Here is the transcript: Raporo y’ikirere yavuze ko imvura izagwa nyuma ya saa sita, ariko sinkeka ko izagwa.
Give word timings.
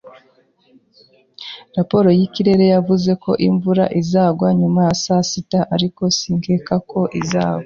Raporo 1.77 2.09
y’ikirere 2.17 2.65
yavuze 2.73 3.11
ko 3.23 3.31
imvura 3.47 3.83
izagwa 4.01 4.47
nyuma 4.59 4.79
ya 4.87 4.95
saa 5.03 5.23
sita, 5.29 5.59
ariko 5.75 6.01
sinkeka 6.17 6.75
ko 6.91 6.99
izagwa. 7.21 7.59